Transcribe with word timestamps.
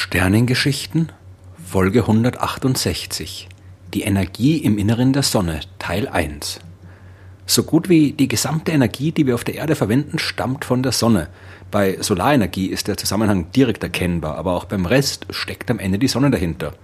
Sternengeschichten 0.00 1.10
Folge 1.66 2.02
168 2.02 3.48
Die 3.92 4.02
Energie 4.02 4.58
im 4.58 4.78
Inneren 4.78 5.12
der 5.12 5.24
Sonne 5.24 5.58
Teil 5.80 6.06
1 6.06 6.60
So 7.46 7.64
gut 7.64 7.88
wie 7.88 8.12
die 8.12 8.28
gesamte 8.28 8.70
Energie, 8.70 9.10
die 9.10 9.26
wir 9.26 9.34
auf 9.34 9.42
der 9.42 9.56
Erde 9.56 9.74
verwenden, 9.74 10.20
stammt 10.20 10.64
von 10.64 10.84
der 10.84 10.92
Sonne. 10.92 11.26
Bei 11.72 12.00
Solarenergie 12.00 12.68
ist 12.68 12.86
der 12.86 12.96
Zusammenhang 12.96 13.50
direkt 13.50 13.82
erkennbar, 13.82 14.36
aber 14.36 14.52
auch 14.52 14.66
beim 14.66 14.86
Rest 14.86 15.26
steckt 15.30 15.68
am 15.68 15.80
Ende 15.80 15.98
die 15.98 16.06
Sonne 16.06 16.30
dahinter. 16.30 16.74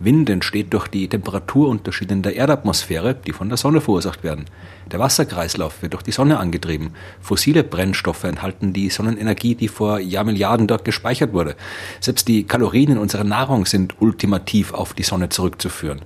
Wind 0.00 0.28
entsteht 0.28 0.72
durch 0.72 0.88
die 0.88 1.08
Temperaturunterschiede 1.08 2.14
in 2.14 2.22
der 2.22 2.36
Erdatmosphäre, 2.36 3.14
die 3.14 3.32
von 3.32 3.48
der 3.48 3.56
Sonne 3.58 3.80
verursacht 3.80 4.24
werden. 4.24 4.46
Der 4.90 4.98
Wasserkreislauf 4.98 5.82
wird 5.82 5.92
durch 5.92 6.02
die 6.02 6.12
Sonne 6.12 6.38
angetrieben. 6.38 6.94
Fossile 7.20 7.62
Brennstoffe 7.64 8.24
enthalten 8.24 8.72
die 8.72 8.90
Sonnenenergie, 8.90 9.54
die 9.54 9.68
vor 9.68 10.00
Jahrmilliarden 10.00 10.66
dort 10.66 10.84
gespeichert 10.84 11.32
wurde. 11.32 11.56
Selbst 12.00 12.28
die 12.28 12.44
Kalorien 12.44 12.92
in 12.92 12.98
unserer 12.98 13.24
Nahrung 13.24 13.66
sind 13.66 14.00
ultimativ 14.00 14.72
auf 14.74 14.94
die 14.94 15.04
Sonne 15.04 15.28
zurückzuführen. 15.28 16.00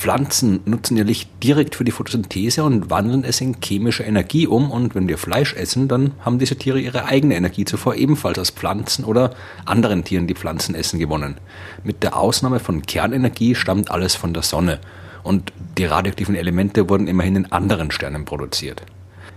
Pflanzen 0.00 0.60
nutzen 0.64 0.96
ihr 0.96 1.04
Licht 1.04 1.28
direkt 1.44 1.74
für 1.74 1.84
die 1.84 1.90
Photosynthese 1.90 2.64
und 2.64 2.88
wandeln 2.88 3.22
es 3.22 3.42
in 3.42 3.60
chemische 3.62 4.02
Energie 4.02 4.46
um. 4.46 4.70
Und 4.70 4.94
wenn 4.94 5.08
wir 5.08 5.18
Fleisch 5.18 5.52
essen, 5.52 5.88
dann 5.88 6.12
haben 6.20 6.38
diese 6.38 6.56
Tiere 6.56 6.80
ihre 6.80 7.04
eigene 7.04 7.36
Energie 7.36 7.66
zuvor 7.66 7.96
ebenfalls 7.96 8.38
aus 8.38 8.48
Pflanzen 8.48 9.04
oder 9.04 9.34
anderen 9.66 10.02
Tieren, 10.02 10.26
die 10.26 10.34
Pflanzen 10.34 10.74
essen, 10.74 10.98
gewonnen. 10.98 11.36
Mit 11.84 12.02
der 12.02 12.16
Ausnahme 12.16 12.60
von 12.60 12.80
Kernenergie 12.80 13.54
stammt 13.54 13.90
alles 13.90 14.14
von 14.14 14.32
der 14.32 14.42
Sonne. 14.42 14.78
Und 15.22 15.52
die 15.76 15.84
radioaktiven 15.84 16.34
Elemente 16.34 16.88
wurden 16.88 17.06
immerhin 17.06 17.36
in 17.36 17.52
anderen 17.52 17.90
Sternen 17.90 18.24
produziert. 18.24 18.82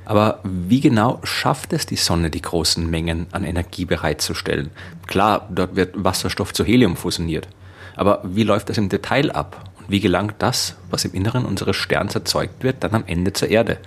Aber 0.05 0.39
wie 0.45 0.79
genau 0.79 1.19
schafft 1.23 1.73
es 1.73 1.85
die 1.85 1.97
Sonne, 1.97 2.29
die 2.29 2.41
großen 2.41 2.89
Mengen 2.89 3.27
an 3.33 3.43
Energie 3.43 3.83
bereitzustellen? 3.83 4.69
Klar, 5.07 5.45
dort 5.53 5.75
wird 5.75 6.01
Wasserstoff 6.01 6.53
zu 6.53 6.63
Helium 6.63 6.95
fusioniert. 6.95 7.49
Aber 7.97 8.21
wie 8.23 8.43
läuft 8.43 8.69
das 8.69 8.77
im 8.77 8.87
Detail 8.87 9.29
ab? 9.31 9.72
Wie 9.87 9.99
gelangt 9.99 10.35
das, 10.39 10.75
was 10.89 11.05
im 11.05 11.13
Inneren 11.13 11.45
unseres 11.45 11.75
Sterns 11.75 12.15
erzeugt 12.15 12.63
wird, 12.63 12.77
dann 12.83 12.93
am 12.93 13.03
Ende 13.05 13.33
zur 13.33 13.49
Erde? 13.49 13.77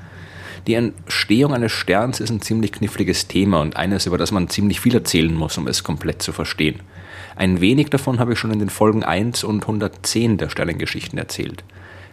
Die 0.67 0.75
Entstehung 0.75 1.55
eines 1.55 1.73
Sterns 1.73 2.19
ist 2.19 2.31
ein 2.31 2.41
ziemlich 2.41 2.73
kniffliges 2.73 3.29
Thema 3.29 3.61
und 3.61 3.77
eines, 3.77 4.07
über 4.07 4.19
das 4.19 4.33
man 4.33 4.49
ziemlich 4.49 4.81
viel 4.81 4.95
erzählen 4.95 5.35
muss, 5.35 5.57
um 5.59 5.69
es 5.69 5.85
komplett 5.85 6.23
zu 6.23 6.33
verstehen. 6.33 6.81
Ein 7.37 7.61
wenig 7.61 7.91
davon 7.91 8.19
habe 8.19 8.33
ich 8.33 8.39
schon 8.39 8.51
in 8.51 8.59
den 8.59 8.71
Folgen 8.71 9.05
1 9.05 9.45
und 9.45 9.63
110 9.63 10.39
der 10.39 10.49
Sternengeschichten 10.49 11.19
erzählt. 11.19 11.63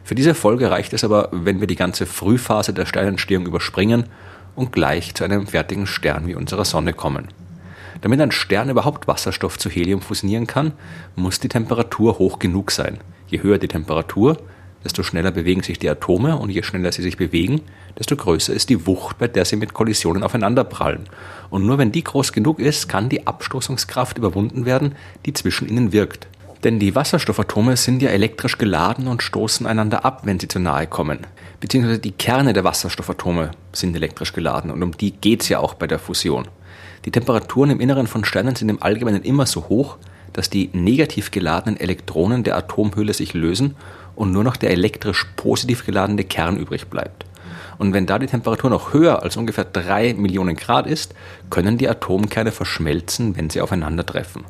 Für 0.03 0.15
diese 0.15 0.35
Folge 0.35 0.69
reicht 0.69 0.93
es 0.93 1.03
aber, 1.03 1.29
wenn 1.31 1.61
wir 1.61 1.67
die 1.67 1.77
ganze 1.77 2.05
Frühphase 2.05 2.73
der 2.73 2.85
Sternentstehung 2.85 3.45
überspringen 3.45 4.05
und 4.55 4.71
gleich 4.71 5.15
zu 5.15 5.23
einem 5.23 5.47
fertigen 5.47 5.87
Stern 5.87 6.27
wie 6.27 6.35
unserer 6.35 6.65
Sonne 6.65 6.93
kommen. 6.93 7.29
Damit 8.01 8.21
ein 8.21 8.31
Stern 8.31 8.69
überhaupt 8.69 9.07
Wasserstoff 9.07 9.57
zu 9.57 9.69
Helium 9.69 10.01
fusionieren 10.01 10.47
kann, 10.47 10.73
muss 11.15 11.39
die 11.39 11.49
Temperatur 11.49 12.19
hoch 12.19 12.39
genug 12.39 12.71
sein. 12.71 12.99
Je 13.27 13.41
höher 13.41 13.57
die 13.57 13.67
Temperatur, 13.67 14.37
desto 14.83 15.03
schneller 15.03 15.31
bewegen 15.31 15.63
sich 15.63 15.79
die 15.79 15.89
Atome 15.89 16.37
und 16.37 16.49
je 16.49 16.63
schneller 16.63 16.91
sie 16.91 17.01
sich 17.01 17.17
bewegen, 17.17 17.61
desto 17.97 18.15
größer 18.15 18.53
ist 18.53 18.69
die 18.69 18.85
Wucht, 18.85 19.17
bei 19.17 19.27
der 19.27 19.45
sie 19.45 19.55
mit 19.55 19.73
Kollisionen 19.73 20.23
aufeinanderprallen. 20.23 21.05
Und 21.49 21.65
nur 21.65 21.77
wenn 21.77 21.91
die 21.91 22.03
groß 22.03 22.33
genug 22.33 22.59
ist, 22.59 22.89
kann 22.89 23.09
die 23.09 23.25
Abstoßungskraft 23.25 24.17
überwunden 24.17 24.65
werden, 24.65 24.95
die 25.25 25.33
zwischen 25.33 25.69
ihnen 25.69 25.93
wirkt. 25.93 26.27
Denn 26.63 26.79
die 26.79 26.95
Wasserstoffatome 26.95 27.75
sind 27.75 28.01
ja 28.01 28.09
elektrisch 28.09 28.57
geladen 28.57 29.07
und 29.07 29.21
stoßen 29.21 29.67
einander 29.67 30.05
ab, 30.05 30.21
wenn 30.23 30.39
sie 30.39 30.47
zu 30.47 30.59
nahe 30.59 30.87
kommen. 30.87 31.19
Beziehungsweise 31.59 31.99
die 31.99 32.11
Kerne 32.11 32.53
der 32.53 32.63
Wasserstoffatome 32.63 33.51
sind 33.73 33.95
elektrisch 33.95 34.31
geladen 34.31 34.71
und 34.71 34.81
um 34.81 34.95
die 34.95 35.11
geht 35.11 35.41
es 35.41 35.49
ja 35.49 35.59
auch 35.59 35.73
bei 35.73 35.87
der 35.87 35.99
Fusion. 35.99 36.47
Die 37.05 37.11
Temperaturen 37.11 37.69
im 37.69 37.81
Inneren 37.81 38.07
von 38.07 38.23
Sternen 38.23 38.55
sind 38.55 38.69
im 38.69 38.81
Allgemeinen 38.81 39.23
immer 39.23 39.45
so 39.45 39.67
hoch, 39.67 39.97
dass 40.31 40.49
die 40.49 40.69
negativ 40.73 41.31
geladenen 41.31 41.79
Elektronen 41.79 42.43
der 42.43 42.55
Atomhülle 42.55 43.13
sich 43.13 43.33
lösen 43.33 43.75
und 44.15 44.31
nur 44.31 44.43
noch 44.43 44.55
der 44.55 44.71
elektrisch 44.71 45.25
positiv 45.35 45.85
geladene 45.85 46.23
Kern 46.23 46.57
übrig 46.57 46.87
bleibt. 46.87 47.25
Und 47.77 47.93
wenn 47.93 48.05
da 48.05 48.19
die 48.19 48.27
Temperatur 48.27 48.69
noch 48.69 48.93
höher 48.93 49.21
als 49.21 49.35
ungefähr 49.35 49.65
3 49.65 50.13
Millionen 50.13 50.55
Grad 50.55 50.87
ist, 50.87 51.13
können 51.49 51.77
die 51.77 51.89
Atomkerne 51.89 52.51
verschmelzen, 52.51 53.35
wenn 53.35 53.49
sie 53.49 53.61
aufeinandertreffen. 53.61 54.45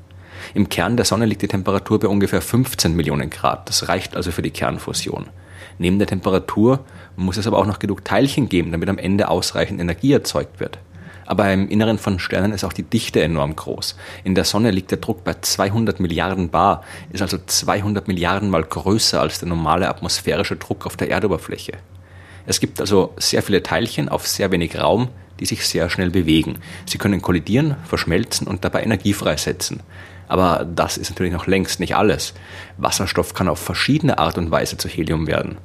Im 0.53 0.69
Kern 0.69 0.97
der 0.97 1.05
Sonne 1.05 1.25
liegt 1.25 1.41
die 1.41 1.47
Temperatur 1.47 1.99
bei 1.99 2.07
ungefähr 2.07 2.41
15 2.41 2.95
Millionen 2.95 3.29
Grad. 3.29 3.67
Das 3.67 3.87
reicht 3.87 4.15
also 4.15 4.31
für 4.31 4.41
die 4.41 4.51
Kernfusion. 4.51 5.27
Neben 5.79 5.97
der 5.97 6.07
Temperatur 6.07 6.81
muss 7.15 7.37
es 7.37 7.47
aber 7.47 7.57
auch 7.57 7.65
noch 7.65 7.79
genug 7.79 8.05
Teilchen 8.05 8.49
geben, 8.49 8.71
damit 8.71 8.89
am 8.89 8.97
Ende 8.97 9.29
ausreichend 9.29 9.79
Energie 9.79 10.11
erzeugt 10.11 10.59
wird. 10.59 10.77
Aber 11.25 11.51
im 11.51 11.69
Inneren 11.69 11.97
von 11.97 12.19
Sternen 12.19 12.51
ist 12.51 12.63
auch 12.63 12.73
die 12.73 12.83
Dichte 12.83 13.21
enorm 13.21 13.55
groß. 13.55 13.95
In 14.23 14.35
der 14.35 14.43
Sonne 14.43 14.71
liegt 14.71 14.91
der 14.91 14.97
Druck 14.97 15.23
bei 15.23 15.35
200 15.39 15.99
Milliarden 15.99 16.49
Bar, 16.49 16.83
ist 17.11 17.21
also 17.21 17.37
200 17.45 18.07
Milliarden 18.07 18.49
mal 18.49 18.63
größer 18.63 19.21
als 19.21 19.39
der 19.39 19.49
normale 19.49 19.89
atmosphärische 19.89 20.55
Druck 20.55 20.85
auf 20.85 20.97
der 20.97 21.09
Erdoberfläche. 21.09 21.73
Es 22.45 22.59
gibt 22.59 22.81
also 22.81 23.13
sehr 23.17 23.41
viele 23.41 23.63
Teilchen 23.63 24.09
auf 24.09 24.27
sehr 24.27 24.51
wenig 24.51 24.77
Raum, 24.77 25.09
die 25.39 25.45
sich 25.45 25.65
sehr 25.65 25.89
schnell 25.89 26.09
bewegen. 26.09 26.59
Sie 26.85 26.97
können 26.97 27.21
kollidieren, 27.21 27.75
verschmelzen 27.85 28.47
und 28.47 28.65
dabei 28.65 28.83
Energie 28.83 29.13
freisetzen. 29.13 29.81
Aber 30.27 30.65
das 30.65 30.97
ist 30.97 31.09
natürlich 31.09 31.33
noch 31.33 31.47
längst 31.47 31.79
nicht 31.79 31.95
alles. 31.95 32.33
Wasserstoff 32.77 33.33
kann 33.33 33.47
auf 33.47 33.59
verschiedene 33.59 34.17
Art 34.17 34.37
und 34.37 34.51
Weise 34.51 34.77
zu 34.77 34.87
Helium 34.87 35.27
werden. 35.27 35.57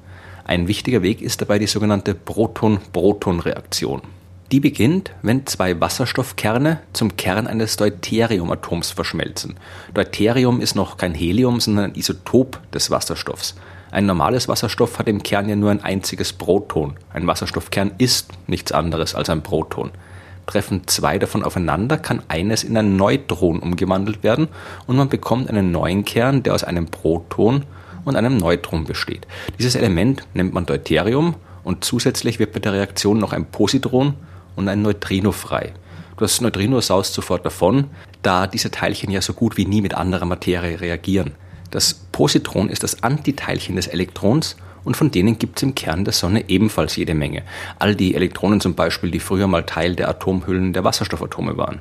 Ein 0.45 0.69
wichtiger 0.69 1.03
Weg 1.03 1.21
ist 1.21 1.41
dabei 1.41 1.59
die 1.59 1.67
sogenannte 1.67 2.15
Proton-Proton-Reaktion. 2.15 4.03
Die 4.51 4.61
beginnt, 4.61 5.11
wenn 5.21 5.47
zwei 5.47 5.79
Wasserstoffkerne 5.79 6.81
zum 6.95 7.19
Kern 7.19 7.47
eines 7.47 7.77
Deuteriumatoms 7.77 8.93
verschmelzen. 8.93 9.59
Deuterium 9.93 10.63
ist 10.63 10.75
noch 10.75 10.97
kein 10.97 11.13
Helium, 11.13 11.61
sondern 11.61 11.87
ein 11.87 11.95
Isotop 11.95 12.59
des 12.73 12.91
Wasserstoffs. 12.91 13.57
Ein 13.91 14.07
normales 14.07 14.49
Wasserstoff 14.49 14.99
hat 14.99 15.07
im 15.07 15.23
Kern 15.23 15.51
ja 15.51 15.57
nur 15.57 15.71
ein 15.71 15.85
einziges 15.85 16.33
Proton. 16.33 16.97
Ein 17.13 17.27
Wasserstoffkern 17.27 17.93
ist 17.99 18.31
nichts 18.47 18.73
anderes 18.73 19.15
als 19.15 19.29
ein 19.29 19.43
Proton. 19.43 19.91
Treffen 20.47 20.87
zwei 20.87 21.19
davon 21.19 21.45
aufeinander, 21.45 21.99
kann 21.99 22.23
eines 22.29 22.65
in 22.65 22.75
ein 22.79 22.97
Neutron 22.97 23.59
umgewandelt 23.59 24.23
werden 24.23 24.49
und 24.87 24.97
man 24.97 25.11
bekommt 25.11 25.51
einen 25.51 25.73
neuen 25.73 26.07
Kern, 26.07 26.43
der 26.43 26.55
aus 26.55 26.65
einem 26.65 26.87
Proton 26.87 27.65
und 28.07 28.17
einem 28.17 28.39
Neutron 28.39 28.85
besteht. 28.85 29.27
Dieses 29.59 29.75
Element 29.75 30.23
nennt 30.33 30.55
man 30.55 30.65
Deuterium 30.65 31.35
und 31.65 31.85
zusätzlich 31.85 32.39
wird 32.39 32.55
bei 32.55 32.61
der 32.61 32.73
Reaktion 32.73 33.19
noch 33.19 33.35
ein 33.35 33.45
Positron 33.45 34.15
und 34.57 34.69
ein 34.69 34.83
Neutrino 34.83 35.33
frei. 35.33 35.73
Das 36.19 36.41
Neutrino 36.41 36.81
saust 36.81 37.15
sofort 37.15 37.47
davon, 37.47 37.91
da 38.23 38.47
diese 38.47 38.71
Teilchen 38.71 39.11
ja 39.11 39.23
so 39.23 39.33
gut 39.33 39.57
wie 39.57 39.67
nie 39.67 39.81
mit 39.81 39.95
anderer 39.95 40.25
Materie 40.27 40.81
reagieren. 40.81 41.33
Das 41.71 41.95
Positron 41.95 42.71
ist 42.71 42.83
das 42.83 43.03
Antiteilchen 43.03 43.77
des 43.77 43.87
Elektrons 43.87 44.57
und 44.85 44.97
von 44.97 45.11
denen 45.11 45.39
gibt 45.39 45.59
es 45.59 45.63
im 45.63 45.75
Kern 45.75 46.05
der 46.05 46.15
Sonne 46.15 46.49
ebenfalls 46.49 46.97
jede 46.97 47.15
Menge. 47.15 47.43
All 47.79 47.95
die 47.95 48.15
Elektronen 48.15 48.61
zum 48.61 48.75
Beispiel, 48.75 49.11
die 49.11 49.21
früher 49.21 49.47
mal 49.47 49.65
Teil 49.65 49.95
der 49.95 50.09
Atomhüllen 50.09 50.73
der 50.73 50.83
Wasserstoffatome 50.83 51.57
waren. 51.57 51.81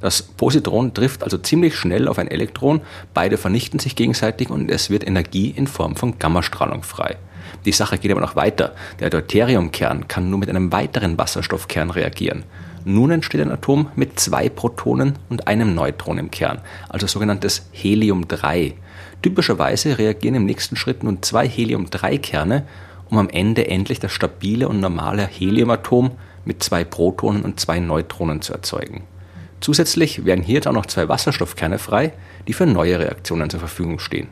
Das 0.00 0.20
Positron 0.22 0.92
trifft 0.92 1.22
also 1.22 1.38
ziemlich 1.38 1.76
schnell 1.76 2.08
auf 2.08 2.18
ein 2.18 2.26
Elektron, 2.26 2.80
beide 3.14 3.38
vernichten 3.38 3.78
sich 3.78 3.94
gegenseitig 3.94 4.50
und 4.50 4.68
es 4.68 4.90
wird 4.90 5.06
Energie 5.06 5.50
in 5.50 5.68
Form 5.68 5.94
von 5.94 6.18
Gammastrahlung 6.18 6.82
frei. 6.82 7.16
Die 7.64 7.72
Sache 7.72 7.98
geht 7.98 8.10
aber 8.10 8.20
noch 8.20 8.36
weiter. 8.36 8.74
Der 9.00 9.10
Deuteriumkern 9.10 10.08
kann 10.08 10.30
nur 10.30 10.38
mit 10.38 10.48
einem 10.48 10.72
weiteren 10.72 11.18
Wasserstoffkern 11.18 11.90
reagieren. 11.90 12.44
Nun 12.84 13.12
entsteht 13.12 13.40
ein 13.40 13.52
Atom 13.52 13.88
mit 13.94 14.18
zwei 14.18 14.48
Protonen 14.48 15.14
und 15.28 15.46
einem 15.46 15.74
Neutron 15.74 16.18
im 16.18 16.30
Kern, 16.30 16.60
also 16.88 17.06
sogenanntes 17.06 17.68
Helium-3. 17.72 18.74
Typischerweise 19.22 19.98
reagieren 19.98 20.34
im 20.34 20.46
nächsten 20.46 20.74
Schritt 20.74 21.04
nun 21.04 21.22
zwei 21.22 21.48
Helium-3-Kerne, 21.48 22.64
um 23.08 23.18
am 23.18 23.28
Ende 23.28 23.68
endlich 23.68 24.00
das 24.00 24.10
stabile 24.10 24.68
und 24.68 24.80
normale 24.80 25.26
Heliumatom 25.26 26.12
mit 26.44 26.62
zwei 26.62 26.82
Protonen 26.82 27.42
und 27.42 27.60
zwei 27.60 27.78
Neutronen 27.78 28.42
zu 28.42 28.52
erzeugen. 28.52 29.04
Zusätzlich 29.60 30.24
werden 30.24 30.42
hier 30.42 30.56
jetzt 30.56 30.66
auch 30.66 30.72
noch 30.72 30.86
zwei 30.86 31.08
Wasserstoffkerne 31.08 31.78
frei, 31.78 32.14
die 32.48 32.52
für 32.52 32.66
neue 32.66 32.98
Reaktionen 32.98 33.48
zur 33.48 33.60
Verfügung 33.60 34.00
stehen. 34.00 34.26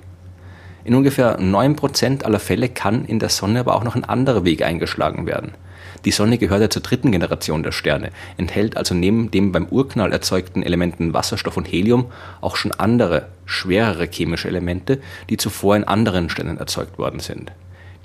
In 0.84 0.94
ungefähr 0.94 1.38
9% 1.38 2.24
aller 2.24 2.40
Fälle 2.40 2.68
kann 2.68 3.04
in 3.04 3.18
der 3.18 3.28
Sonne 3.28 3.60
aber 3.60 3.74
auch 3.74 3.84
noch 3.84 3.96
ein 3.96 4.04
anderer 4.04 4.44
Weg 4.44 4.62
eingeschlagen 4.62 5.26
werden. 5.26 5.52
Die 6.04 6.10
Sonne 6.12 6.38
gehört 6.38 6.62
ja 6.62 6.70
zur 6.70 6.82
dritten 6.82 7.12
Generation 7.12 7.62
der 7.62 7.72
Sterne, 7.72 8.10
enthält 8.38 8.76
also 8.76 8.94
neben 8.94 9.30
dem 9.30 9.52
beim 9.52 9.66
Urknall 9.66 10.12
erzeugten 10.12 10.62
Elementen 10.62 11.12
Wasserstoff 11.12 11.56
und 11.58 11.70
Helium 11.70 12.06
auch 12.40 12.56
schon 12.56 12.72
andere, 12.72 13.26
schwerere 13.44 14.08
chemische 14.10 14.48
Elemente, 14.48 15.00
die 15.28 15.36
zuvor 15.36 15.76
in 15.76 15.84
anderen 15.84 16.30
Sternen 16.30 16.58
erzeugt 16.58 16.98
worden 16.98 17.20
sind. 17.20 17.52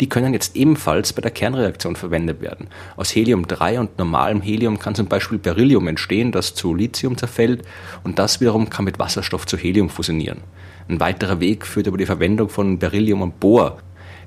Die 0.01 0.09
können 0.09 0.33
jetzt 0.33 0.55
ebenfalls 0.55 1.13
bei 1.13 1.21
der 1.21 1.31
Kernreaktion 1.31 1.95
verwendet 1.95 2.41
werden. 2.41 2.67
Aus 2.97 3.15
Helium-3 3.15 3.79
und 3.79 3.97
normalem 3.97 4.41
Helium 4.41 4.77
kann 4.77 4.95
zum 4.95 5.07
Beispiel 5.07 5.37
Beryllium 5.37 5.87
entstehen, 5.87 6.31
das 6.31 6.53
zu 6.53 6.75
Lithium 6.75 7.17
zerfällt 7.17 7.63
und 8.03 8.19
das 8.19 8.41
wiederum 8.41 8.69
kann 8.69 8.85
mit 8.85 8.99
Wasserstoff 8.99 9.45
zu 9.45 9.57
Helium 9.57 9.89
fusionieren. 9.89 10.41
Ein 10.89 10.99
weiterer 10.99 11.39
Weg 11.39 11.65
führt 11.65 11.87
über 11.87 11.97
die 11.97 12.05
Verwendung 12.05 12.49
von 12.49 12.77
Beryllium 12.77 13.21
und 13.21 13.39
Bohr. 13.39 13.77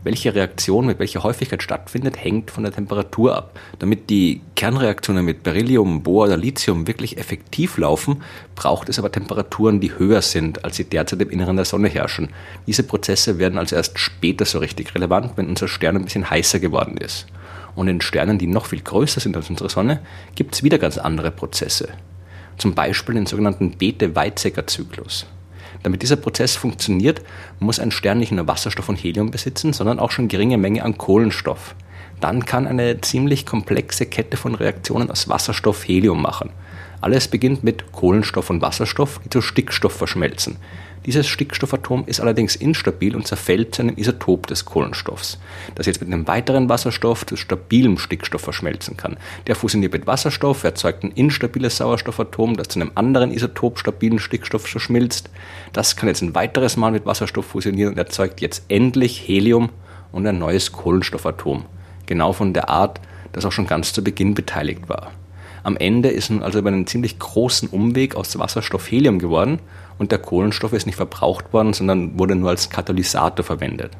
Welche 0.08 0.34
Reaktion 0.34 0.86
mit 0.86 0.98
welcher 1.00 1.22
Häufigkeit 1.22 1.62
stattfindet, 1.62 2.16
hängt 2.16 2.50
von 2.50 2.64
der 2.64 2.72
Temperatur 2.72 3.36
ab. 3.36 3.60
Damit 3.78 4.08
die 4.08 4.40
Kernreaktionen 4.56 5.22
mit 5.22 5.42
Beryllium, 5.42 6.02
Bohr 6.02 6.24
oder 6.24 6.38
Lithium 6.38 6.86
wirklich 6.86 7.18
effektiv 7.18 7.76
laufen, 7.76 8.22
braucht 8.54 8.88
es 8.88 8.98
aber 8.98 9.12
Temperaturen, 9.12 9.80
die 9.80 9.98
höher 9.98 10.22
sind, 10.22 10.64
als 10.64 10.76
sie 10.76 10.84
derzeit 10.84 11.20
im 11.20 11.28
Inneren 11.28 11.56
der 11.56 11.66
Sonne 11.66 11.88
herrschen. 11.88 12.30
Diese 12.66 12.84
Prozesse 12.84 13.38
werden 13.38 13.58
also 13.58 13.76
erst 13.76 13.98
später 13.98 14.46
so 14.46 14.60
richtig 14.60 14.94
relevant, 14.94 15.32
wenn 15.36 15.46
unser 15.46 15.68
Stern 15.68 15.96
ein 15.96 16.04
bisschen 16.04 16.30
heißer 16.30 16.58
geworden 16.58 16.96
ist. 16.96 17.26
Und 17.74 17.88
in 17.88 18.00
Sternen, 18.00 18.38
die 18.38 18.46
noch 18.46 18.64
viel 18.64 18.80
größer 18.80 19.20
sind 19.20 19.36
als 19.36 19.50
unsere 19.50 19.68
Sonne, 19.68 20.00
gibt 20.34 20.54
es 20.54 20.62
wieder 20.62 20.78
ganz 20.78 20.96
andere 20.96 21.30
Prozesse. 21.30 21.90
Zum 22.56 22.74
Beispiel 22.74 23.16
den 23.16 23.26
sogenannten 23.26 23.72
Bethe-Weizsäcker-Zyklus. 23.72 25.26
Damit 25.82 26.02
dieser 26.02 26.16
Prozess 26.16 26.56
funktioniert, 26.56 27.22
muss 27.60 27.78
ein 27.80 27.90
Stern 27.90 28.18
nicht 28.18 28.32
nur 28.32 28.46
Wasserstoff 28.46 28.88
und 28.88 28.96
Helium 28.96 29.30
besitzen, 29.30 29.72
sondern 29.72 29.98
auch 29.98 30.10
schon 30.10 30.28
geringe 30.28 30.58
Menge 30.58 30.82
an 30.82 30.98
Kohlenstoff. 30.98 31.74
Dann 32.20 32.44
kann 32.44 32.66
eine 32.66 33.00
ziemlich 33.00 33.46
komplexe 33.46 34.06
Kette 34.06 34.36
von 34.36 34.54
Reaktionen 34.54 35.10
aus 35.10 35.28
Wasserstoff 35.28 35.86
Helium 35.86 36.20
machen. 36.20 36.50
Alles 37.00 37.28
beginnt 37.28 37.62
mit 37.62 37.92
Kohlenstoff 37.92 38.50
und 38.50 38.60
Wasserstoff, 38.60 39.20
die 39.24 39.30
zu 39.30 39.40
Stickstoff 39.40 39.92
verschmelzen. 39.92 40.56
Dieses 41.06 41.28
Stickstoffatom 41.28 42.04
ist 42.06 42.20
allerdings 42.20 42.56
instabil 42.56 43.14
und 43.14 43.26
zerfällt 43.26 43.74
zu 43.74 43.82
einem 43.82 43.96
Isotop 43.96 44.46
des 44.48 44.64
Kohlenstoffs, 44.64 45.38
das 45.74 45.86
jetzt 45.86 46.00
mit 46.00 46.12
einem 46.12 46.26
weiteren 46.26 46.68
Wasserstoff 46.68 47.24
zu 47.24 47.36
stabilem 47.36 47.98
Stickstoff 47.98 48.42
verschmelzen 48.42 48.96
kann. 48.96 49.16
Der 49.46 49.54
fusioniert 49.54 49.92
mit 49.92 50.06
Wasserstoff, 50.06 50.64
erzeugt 50.64 51.04
ein 51.04 51.12
instabiles 51.12 51.76
Sauerstoffatom, 51.76 52.56
das 52.56 52.68
zu 52.68 52.80
einem 52.80 52.90
anderen 52.94 53.30
Isotop 53.30 53.78
stabilen 53.78 54.18
Stickstoff 54.18 54.66
verschmilzt. 54.66 55.30
Das 55.72 55.96
kann 55.96 56.08
jetzt 56.08 56.22
ein 56.22 56.34
weiteres 56.34 56.76
Mal 56.76 56.90
mit 56.90 57.06
Wasserstoff 57.06 57.46
fusionieren 57.46 57.92
und 57.92 57.98
erzeugt 57.98 58.40
jetzt 58.40 58.64
endlich 58.68 59.26
Helium 59.26 59.70
und 60.10 60.26
ein 60.26 60.38
neues 60.38 60.72
Kohlenstoffatom. 60.72 61.64
Genau 62.08 62.32
von 62.32 62.54
der 62.54 62.70
Art, 62.70 63.02
das 63.32 63.44
auch 63.44 63.52
schon 63.52 63.66
ganz 63.66 63.92
zu 63.92 64.02
Beginn 64.02 64.32
beteiligt 64.32 64.88
war. 64.88 65.12
Am 65.62 65.76
Ende 65.76 66.08
ist 66.08 66.30
nun 66.30 66.42
also 66.42 66.58
über 66.58 66.70
einen 66.70 66.86
ziemlich 66.86 67.18
großen 67.18 67.68
Umweg 67.68 68.16
aus 68.16 68.38
Wasserstoff 68.38 68.90
Helium 68.90 69.18
geworden 69.18 69.58
und 69.98 70.10
der 70.10 70.18
Kohlenstoff 70.18 70.72
ist 70.72 70.86
nicht 70.86 70.96
verbraucht 70.96 71.52
worden, 71.52 71.74
sondern 71.74 72.18
wurde 72.18 72.34
nur 72.34 72.48
als 72.48 72.70
Katalysator 72.70 73.44
verwendet. 73.44 73.92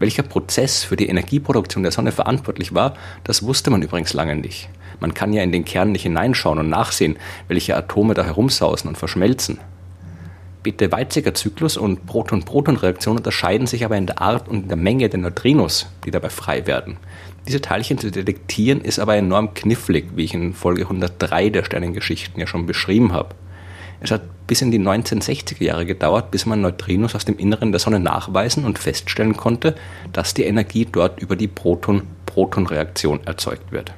Welcher 0.00 0.24
Prozess 0.24 0.82
für 0.82 0.96
die 0.96 1.08
Energieproduktion 1.08 1.84
der 1.84 1.92
Sonne 1.92 2.10
verantwortlich 2.10 2.74
war, 2.74 2.94
das 3.22 3.44
wusste 3.44 3.70
man 3.70 3.82
übrigens 3.82 4.14
lange 4.14 4.34
nicht. 4.34 4.68
Man 4.98 5.14
kann 5.14 5.32
ja 5.32 5.44
in 5.44 5.52
den 5.52 5.64
Kern 5.64 5.92
nicht 5.92 6.02
hineinschauen 6.02 6.58
und 6.58 6.68
nachsehen, 6.68 7.18
welche 7.46 7.76
Atome 7.76 8.14
da 8.14 8.24
herumsausen 8.24 8.88
und 8.88 8.98
verschmelzen. 8.98 9.60
Bethe-Weizsäcker-Zyklus 10.62 11.76
und 11.76 12.06
Proton-Proton-Reaktion 12.06 13.16
unterscheiden 13.16 13.66
sich 13.66 13.84
aber 13.84 13.96
in 13.96 14.06
der 14.06 14.20
Art 14.20 14.48
und 14.48 14.68
der 14.68 14.76
Menge 14.76 15.08
der 15.08 15.20
Neutrinos, 15.20 15.86
die 16.04 16.10
dabei 16.10 16.30
frei 16.30 16.66
werden. 16.66 16.96
Diese 17.46 17.60
Teilchen 17.60 17.98
zu 17.98 18.10
detektieren 18.10 18.80
ist 18.80 18.98
aber 18.98 19.16
enorm 19.16 19.54
knifflig, 19.54 20.06
wie 20.14 20.24
ich 20.24 20.34
in 20.34 20.52
Folge 20.52 20.82
103 20.82 21.50
der 21.50 21.64
Sternengeschichten 21.64 22.40
ja 22.40 22.46
schon 22.46 22.66
beschrieben 22.66 23.12
habe. 23.12 23.34
Es 24.00 24.10
hat 24.10 24.22
bis 24.46 24.62
in 24.62 24.70
die 24.70 24.78
1960er 24.78 25.62
Jahre 25.64 25.86
gedauert, 25.86 26.30
bis 26.30 26.46
man 26.46 26.60
Neutrinos 26.60 27.14
aus 27.14 27.24
dem 27.24 27.38
Inneren 27.38 27.72
der 27.72 27.80
Sonne 27.80 28.00
nachweisen 28.00 28.64
und 28.64 28.78
feststellen 28.78 29.36
konnte, 29.36 29.74
dass 30.12 30.34
die 30.34 30.44
Energie 30.44 30.86
dort 30.90 31.20
über 31.20 31.36
die 31.36 31.48
Proton-Proton-Reaktion 31.48 33.20
erzeugt 33.26 33.72
wird. 33.72 33.92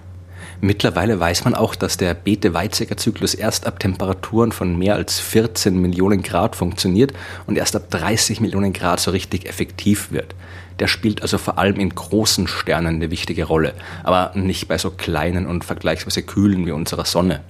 Mittlerweile 0.61 1.19
weiß 1.19 1.45
man 1.45 1.55
auch, 1.55 1.75
dass 1.75 1.97
der 1.97 2.15
Bethe-Weizsäcker-Zyklus 2.15 3.35
erst 3.35 3.67
ab 3.67 3.79
Temperaturen 3.79 4.53
von 4.53 4.79
mehr 4.79 4.95
als 4.95 5.21
14 5.21 5.81
Millionen 5.81 6.23
Grad 6.23 6.57
funktioniert 6.57 7.13
und 7.47 7.57
erst 7.57 7.77
ab 7.77 7.91
30 7.91 8.41
Millionen 8.41 8.73
Grad 8.73 9.01
so 9.01 9.11
richtig 9.11 9.49
effektiv 9.49 10.13
wird. 10.13 10.35
Der 10.79 10.87
spielt 10.87 11.23
also 11.23 11.39
vor 11.39 11.59
allem 11.59 11.77
in 11.77 11.95
großen 11.95 12.47
Sternen 12.47 12.97
eine 12.97 13.11
wichtige 13.11 13.45
Rolle, 13.45 13.75
aber 14.03 14.33
nicht 14.35 14.69
bei 14.69 14.79
so 14.79 14.91
kleinen 14.91 15.47
und 15.47 15.65
vergleichsweise 15.65 16.23
kühlen 16.23 16.67
wie 16.67 16.73
unserer 16.73 17.05
Sonne. 17.05 17.41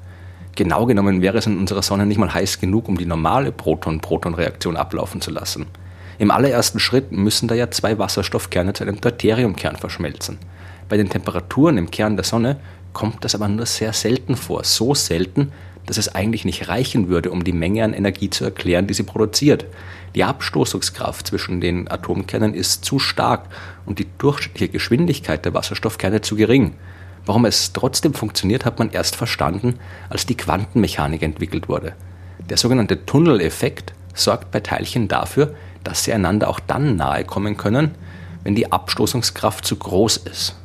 Genau 0.56 0.84
genommen 0.86 1.22
wäre 1.22 1.38
es 1.38 1.46
in 1.46 1.58
unserer 1.58 1.82
Sonne 1.82 2.06
nicht 2.06 2.18
mal 2.18 2.34
heiß 2.34 2.60
genug, 2.60 2.88
um 2.88 2.98
die 2.98 3.06
normale 3.06 3.52
Proton-Proton-Reaktion 3.52 4.76
ablaufen 4.76 5.20
zu 5.20 5.30
lassen. 5.30 5.66
Im 6.18 6.30
allerersten 6.30 6.80
Schritt 6.80 7.12
müssen 7.12 7.48
da 7.48 7.54
ja 7.54 7.70
zwei 7.70 7.98
Wasserstoffkerne 7.98 8.74
zu 8.74 8.84
einem 8.84 9.00
Deuteriumkern 9.00 9.76
verschmelzen. 9.76 10.38
Bei 10.88 10.96
den 10.96 11.08
Temperaturen 11.08 11.78
im 11.78 11.90
Kern 11.90 12.16
der 12.16 12.24
Sonne 12.24 12.56
kommt 12.92 13.24
das 13.24 13.34
aber 13.34 13.48
nur 13.48 13.66
sehr 13.66 13.92
selten 13.92 14.36
vor. 14.36 14.64
So 14.64 14.94
selten, 14.94 15.52
dass 15.86 15.98
es 15.98 16.14
eigentlich 16.14 16.44
nicht 16.44 16.68
reichen 16.68 17.08
würde, 17.08 17.30
um 17.30 17.44
die 17.44 17.52
Menge 17.52 17.84
an 17.84 17.92
Energie 17.92 18.30
zu 18.30 18.44
erklären, 18.44 18.86
die 18.86 18.94
sie 18.94 19.02
produziert. 19.02 19.66
Die 20.14 20.24
Abstoßungskraft 20.24 21.26
zwischen 21.26 21.60
den 21.60 21.90
Atomkernen 21.90 22.54
ist 22.54 22.84
zu 22.84 22.98
stark 22.98 23.46
und 23.86 23.98
die 23.98 24.06
durchschnittliche 24.18 24.72
Geschwindigkeit 24.72 25.44
der 25.44 25.54
Wasserstoffkerne 25.54 26.20
zu 26.20 26.36
gering. 26.36 26.74
Warum 27.26 27.44
es 27.44 27.72
trotzdem 27.72 28.14
funktioniert, 28.14 28.64
hat 28.64 28.78
man 28.78 28.90
erst 28.90 29.16
verstanden, 29.16 29.78
als 30.08 30.26
die 30.26 30.36
Quantenmechanik 30.36 31.22
entwickelt 31.22 31.68
wurde. 31.68 31.94
Der 32.48 32.56
sogenannte 32.56 33.04
Tunneleffekt 33.06 33.92
sorgt 34.14 34.50
bei 34.50 34.60
Teilchen 34.60 35.08
dafür, 35.08 35.54
dass 35.84 36.04
sie 36.04 36.12
einander 36.12 36.48
auch 36.48 36.60
dann 36.60 36.96
nahe 36.96 37.24
kommen 37.24 37.56
können, 37.56 37.94
wenn 38.42 38.54
die 38.54 38.72
Abstoßungskraft 38.72 39.64
zu 39.64 39.76
groß 39.76 40.18
ist. 40.18 40.56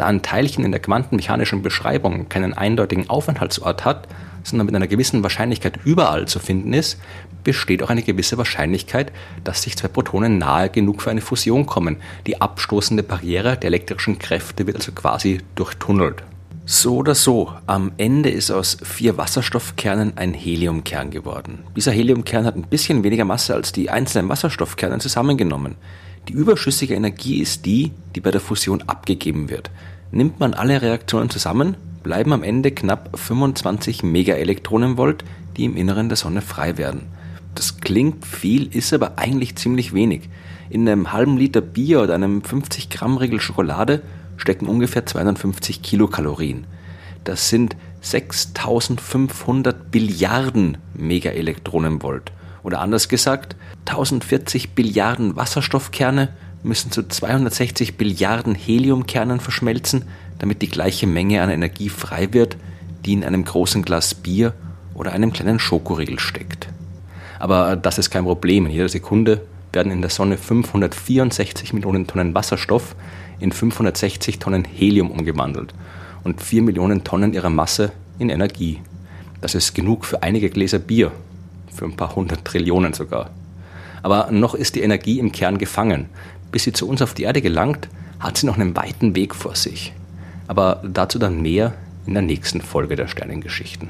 Da 0.00 0.06
ein 0.06 0.22
Teilchen 0.22 0.64
in 0.64 0.70
der 0.70 0.80
quantenmechanischen 0.80 1.60
Beschreibung 1.60 2.30
keinen 2.30 2.54
eindeutigen 2.54 3.10
Aufenthaltsort 3.10 3.84
hat, 3.84 4.08
sondern 4.42 4.64
mit 4.64 4.74
einer 4.74 4.86
gewissen 4.86 5.22
Wahrscheinlichkeit 5.22 5.78
überall 5.84 6.26
zu 6.26 6.38
finden 6.38 6.72
ist, 6.72 6.98
besteht 7.44 7.82
auch 7.82 7.90
eine 7.90 8.02
gewisse 8.02 8.38
Wahrscheinlichkeit, 8.38 9.12
dass 9.44 9.60
sich 9.60 9.76
zwei 9.76 9.88
Protonen 9.88 10.38
nahe 10.38 10.70
genug 10.70 11.02
für 11.02 11.10
eine 11.10 11.20
Fusion 11.20 11.66
kommen. 11.66 11.98
Die 12.26 12.40
abstoßende 12.40 13.02
Barriere 13.02 13.58
der 13.58 13.66
elektrischen 13.66 14.18
Kräfte 14.18 14.66
wird 14.66 14.78
also 14.78 14.92
quasi 14.92 15.42
durchtunnelt. 15.54 16.22
So 16.64 16.96
oder 16.96 17.14
so, 17.14 17.52
am 17.66 17.92
Ende 17.98 18.30
ist 18.30 18.50
aus 18.50 18.78
vier 18.82 19.18
Wasserstoffkernen 19.18 20.16
ein 20.16 20.32
Heliumkern 20.32 21.10
geworden. 21.10 21.58
Dieser 21.76 21.92
Heliumkern 21.92 22.46
hat 22.46 22.56
ein 22.56 22.62
bisschen 22.62 23.04
weniger 23.04 23.26
Masse 23.26 23.54
als 23.54 23.70
die 23.70 23.90
einzelnen 23.90 24.30
Wasserstoffkerne 24.30 24.96
zusammengenommen. 24.98 25.74
Die 26.28 26.32
überschüssige 26.32 26.94
Energie 26.94 27.40
ist 27.40 27.66
die, 27.66 27.92
die 28.14 28.20
bei 28.20 28.30
der 28.30 28.40
Fusion 28.40 28.82
abgegeben 28.82 29.50
wird. 29.50 29.70
Nimmt 30.12 30.40
man 30.40 30.54
alle 30.54 30.82
Reaktionen 30.82 31.30
zusammen, 31.30 31.76
bleiben 32.02 32.32
am 32.32 32.42
Ende 32.42 32.72
knapp 32.72 33.16
25 33.16 34.02
Megaelektronenvolt, 34.02 35.24
die 35.56 35.64
im 35.64 35.76
Inneren 35.76 36.08
der 36.08 36.16
Sonne 36.16 36.42
frei 36.42 36.78
werden. 36.78 37.02
Das 37.54 37.80
klingt 37.80 38.26
viel, 38.26 38.74
ist 38.74 38.92
aber 38.92 39.18
eigentlich 39.18 39.54
ziemlich 39.54 39.94
wenig. 39.94 40.28
In 40.68 40.88
einem 40.88 41.12
halben 41.12 41.36
Liter 41.36 41.60
Bier 41.60 42.02
oder 42.02 42.14
einem 42.14 42.42
50 42.42 42.90
Gramm 42.90 43.18
Riegel 43.18 43.40
Schokolade 43.40 44.02
stecken 44.36 44.66
ungefähr 44.66 45.06
250 45.06 45.82
Kilokalorien. 45.82 46.64
Das 47.22 47.48
sind 47.48 47.76
6500 48.00 49.92
Billiarden 49.92 50.78
Megaelektronenvolt. 50.94 52.32
Oder 52.62 52.80
anders 52.80 53.08
gesagt, 53.08 53.54
1040 53.86 54.70
Billiarden 54.70 55.36
Wasserstoffkerne 55.36 56.30
müssen 56.62 56.90
zu 56.90 57.06
260 57.06 57.96
Billiarden 57.96 58.54
Heliumkernen 58.54 59.40
verschmelzen, 59.40 60.04
damit 60.38 60.62
die 60.62 60.68
gleiche 60.68 61.06
Menge 61.06 61.42
an 61.42 61.50
Energie 61.50 61.88
frei 61.88 62.32
wird, 62.32 62.56
die 63.04 63.12
in 63.12 63.24
einem 63.24 63.44
großen 63.44 63.82
Glas 63.82 64.14
Bier 64.14 64.54
oder 64.94 65.12
einem 65.12 65.32
kleinen 65.32 65.58
Schokoriegel 65.58 66.18
steckt. 66.18 66.68
Aber 67.38 67.76
das 67.76 67.98
ist 67.98 68.10
kein 68.10 68.24
Problem. 68.24 68.66
In 68.66 68.72
jeder 68.72 68.88
Sekunde 68.88 69.42
werden 69.72 69.92
in 69.92 70.02
der 70.02 70.10
Sonne 70.10 70.36
564 70.36 71.72
Millionen 71.72 72.06
Tonnen 72.06 72.34
Wasserstoff 72.34 72.94
in 73.38 73.52
560 73.52 74.38
Tonnen 74.38 74.64
Helium 74.64 75.10
umgewandelt 75.10 75.72
und 76.24 76.42
4 76.42 76.62
Millionen 76.62 77.04
Tonnen 77.04 77.32
ihrer 77.32 77.50
Masse 77.50 77.92
in 78.18 78.28
Energie. 78.28 78.80
Das 79.40 79.54
ist 79.54 79.74
genug 79.74 80.04
für 80.04 80.22
einige 80.22 80.50
Gläser 80.50 80.78
Bier, 80.78 81.12
für 81.74 81.86
ein 81.86 81.96
paar 81.96 82.14
hundert 82.14 82.44
Trillionen 82.44 82.92
sogar. 82.92 83.30
Aber 84.02 84.30
noch 84.30 84.54
ist 84.54 84.74
die 84.74 84.82
Energie 84.82 85.18
im 85.18 85.32
Kern 85.32 85.58
gefangen. 85.58 86.08
Bis 86.52 86.64
sie 86.64 86.72
zu 86.72 86.88
uns 86.88 87.02
auf 87.02 87.14
die 87.14 87.24
Erde 87.24 87.42
gelangt, 87.42 87.88
hat 88.18 88.38
sie 88.38 88.46
noch 88.46 88.58
einen 88.58 88.76
weiten 88.76 89.14
Weg 89.14 89.34
vor 89.34 89.54
sich. 89.54 89.92
Aber 90.46 90.82
dazu 90.84 91.18
dann 91.18 91.40
mehr 91.42 91.74
in 92.06 92.14
der 92.14 92.22
nächsten 92.22 92.60
Folge 92.60 92.96
der 92.96 93.08
Sternengeschichten. 93.08 93.88